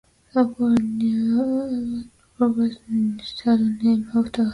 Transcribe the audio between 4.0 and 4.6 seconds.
after her.